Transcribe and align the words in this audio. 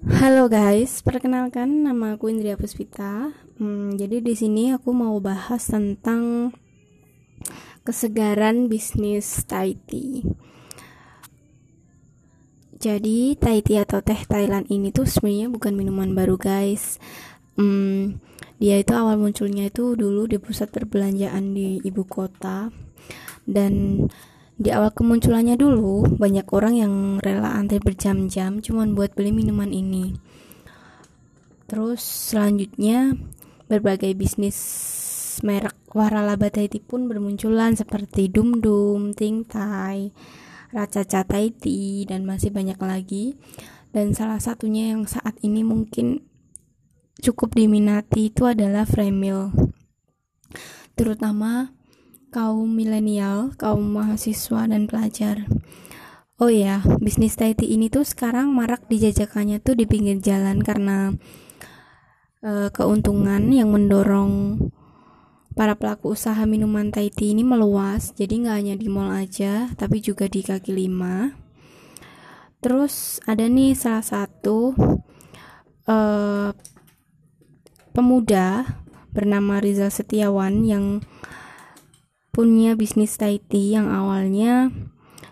Halo 0.00 0.48
guys, 0.48 1.04
perkenalkan 1.04 1.84
nama 1.84 2.16
aku 2.16 2.32
Indria 2.32 2.56
Puspita. 2.56 3.36
Hmm, 3.60 4.00
jadi 4.00 4.24
di 4.24 4.32
sini 4.32 4.72
aku 4.72 4.96
mau 4.96 5.12
bahas 5.20 5.68
tentang 5.68 6.56
kesegaran 7.84 8.72
bisnis 8.72 9.44
Thai 9.44 9.76
tea. 9.76 10.24
Jadi 12.80 13.36
Thai 13.36 13.60
tea 13.60 13.84
atau 13.84 14.00
teh 14.00 14.16
Thailand 14.24 14.72
ini 14.72 14.88
tuh 14.88 15.04
sebenarnya 15.04 15.52
bukan 15.52 15.76
minuman 15.76 16.16
baru 16.16 16.40
guys. 16.40 16.96
Hmm, 17.60 18.16
dia 18.56 18.80
itu 18.80 18.96
awal 18.96 19.20
munculnya 19.20 19.68
itu 19.68 20.00
dulu 20.00 20.24
di 20.24 20.40
pusat 20.40 20.72
perbelanjaan 20.72 21.52
di 21.52 21.76
ibu 21.84 22.08
kota 22.08 22.72
dan 23.44 24.08
di 24.60 24.68
awal 24.68 24.92
kemunculannya 24.92 25.56
dulu, 25.56 26.20
banyak 26.20 26.44
orang 26.52 26.74
yang 26.76 26.92
rela 27.16 27.56
antri 27.56 27.80
berjam-jam 27.80 28.60
cuman 28.60 28.92
buat 28.92 29.16
beli 29.16 29.32
minuman 29.32 29.72
ini. 29.72 30.12
Terus 31.64 32.04
selanjutnya 32.04 33.16
berbagai 33.72 34.12
bisnis 34.12 34.60
merek 35.40 35.72
waralaba 35.96 36.52
tea 36.52 36.68
pun 36.76 37.08
bermunculan 37.08 37.72
seperti 37.72 38.28
Dum 38.28 38.60
Dum, 38.60 39.16
Ting 39.16 39.48
Thai, 39.48 40.12
Racaca 40.76 41.24
Tea 41.24 42.04
dan 42.04 42.28
masih 42.28 42.52
banyak 42.52 42.76
lagi. 42.84 43.40
Dan 43.96 44.12
salah 44.12 44.44
satunya 44.44 44.92
yang 44.92 45.08
saat 45.08 45.40
ini 45.40 45.64
mungkin 45.64 46.20
cukup 47.24 47.56
diminati 47.56 48.28
itu 48.28 48.44
adalah 48.44 48.84
Fremil. 48.84 49.50
Terutama 50.94 51.79
kaum 52.30 52.70
milenial, 52.70 53.50
kaum 53.58 53.90
mahasiswa 53.90 54.70
dan 54.70 54.86
pelajar. 54.86 55.50
Oh 56.40 56.48
ya, 56.48 56.80
bisnis 57.04 57.36
Thai 57.36 57.52
tea 57.52 57.76
ini 57.76 57.92
tuh 57.92 58.06
sekarang 58.06 58.48
marak 58.54 58.88
dijajakannya 58.88 59.60
tuh 59.60 59.76
di 59.76 59.84
pinggir 59.84 60.24
jalan 60.24 60.64
karena 60.64 61.12
uh, 62.40 62.72
keuntungan 62.72 63.52
yang 63.52 63.68
mendorong 63.68 64.56
para 65.52 65.76
pelaku 65.76 66.16
usaha 66.16 66.40
minuman 66.48 66.88
Thai 66.88 67.12
tea 67.12 67.36
ini 67.36 67.44
meluas. 67.44 68.16
Jadi 68.16 68.46
nggak 68.46 68.56
hanya 68.56 68.74
di 68.80 68.88
mall 68.88 69.12
aja, 69.12 69.68
tapi 69.76 70.00
juga 70.00 70.32
di 70.32 70.40
kaki 70.40 70.72
lima. 70.72 71.36
Terus 72.64 73.20
ada 73.28 73.44
nih 73.44 73.76
salah 73.76 74.06
satu 74.06 74.72
uh, 75.84 76.56
pemuda 77.92 78.64
bernama 79.12 79.60
Rizal 79.60 79.92
Setiawan 79.92 80.64
yang 80.64 81.04
punya 82.30 82.78
bisnis 82.78 83.18
Thai 83.18 83.42
tea 83.42 83.78
yang 83.78 83.90
awalnya 83.90 84.70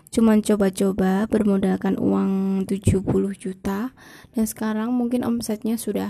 cuman 0.09 0.41
coba-coba 0.41 1.29
bermodalkan 1.29 1.95
uang 2.01 2.65
70 2.65 3.05
juta 3.37 3.93
dan 4.33 4.43
sekarang 4.49 4.89
mungkin 4.89 5.21
omsetnya 5.21 5.77
sudah 5.77 6.09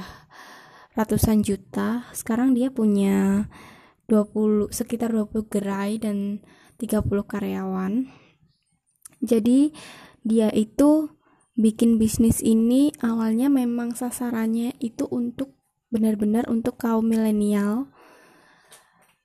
ratusan 0.98 1.46
juta. 1.46 2.08
Sekarang 2.16 2.56
dia 2.56 2.72
punya 2.74 3.48
20 4.10 4.74
sekitar 4.74 5.14
20 5.14 5.52
gerai 5.52 6.02
dan 6.02 6.42
30 6.82 7.06
karyawan. 7.24 8.10
Jadi 9.20 9.76
dia 10.24 10.50
itu 10.56 11.12
bikin 11.60 12.00
bisnis 12.00 12.40
ini 12.40 12.96
awalnya 13.04 13.52
memang 13.52 13.92
sasarannya 13.92 14.80
itu 14.80 15.04
untuk 15.12 15.60
benar-benar 15.92 16.48
untuk 16.48 16.80
kaum 16.80 17.04
milenial 17.04 17.92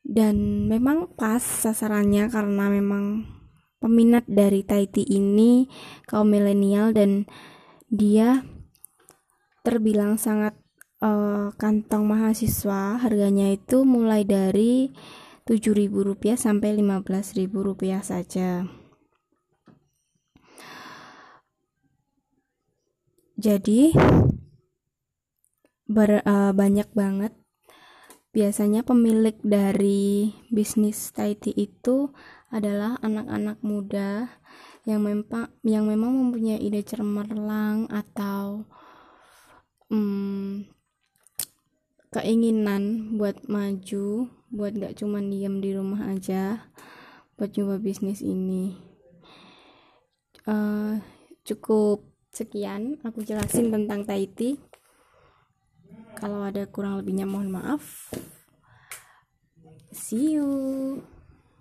dan 0.05 0.69
memang 0.69 1.16
pas 1.16 1.41
sasarannya 1.41 2.28
karena 2.28 2.69
memang 2.69 3.24
peminat 3.80 4.28
dari 4.28 4.61
Taiti 4.61 5.05
ini 5.08 5.64
kaum 6.05 6.28
milenial 6.28 6.92
dan 6.92 7.24
dia 7.88 8.44
terbilang 9.64 10.20
sangat 10.20 10.52
uh, 11.00 11.52
kantong 11.56 12.05
mahasiswa. 12.05 13.00
Harganya 13.00 13.52
itu 13.52 13.88
mulai 13.88 14.28
dari 14.28 14.92
Rp7.000 15.48 16.36
sampai 16.36 16.77
Rp15.000 16.80 18.01
saja. 18.01 18.64
Jadi 23.34 23.92
ber, 25.84 26.24
uh, 26.24 26.52
banyak 26.57 26.89
banget 26.96 27.36
Biasanya 28.34 28.83
pemilik 28.83 29.39
dari 29.46 30.34
bisnis 30.50 31.14
Thai 31.14 31.39
tea 31.39 31.55
itu 31.55 32.11
adalah 32.50 32.98
anak-anak 32.98 33.62
muda 33.62 34.27
yang 34.83 35.06
memang 35.06 35.55
yang 35.62 35.86
memang 35.86 36.11
mempunyai 36.11 36.58
ide 36.58 36.83
cemerlang 36.83 37.86
atau 37.86 38.67
hmm, 39.86 40.67
keinginan 42.11 43.14
buat 43.22 43.46
maju, 43.46 44.27
buat 44.51 44.72
gak 44.83 44.98
cuma 44.98 45.22
diam 45.22 45.62
di 45.62 45.70
rumah 45.70 46.11
aja, 46.11 46.74
buat 47.39 47.55
coba 47.55 47.78
bisnis 47.78 48.18
ini. 48.18 48.74
Uh, 50.42 50.98
cukup 51.46 52.02
sekian 52.34 52.98
aku 53.06 53.22
jelasin 53.22 53.70
tentang 53.70 54.02
Thai 54.02 54.27
tea 54.27 54.58
kalau 56.18 56.46
ada 56.46 56.64
kurang 56.70 56.98
lebihnya 56.98 57.27
mohon 57.27 57.51
maaf 57.51 58.11
see 59.94 60.32
you 60.32 61.02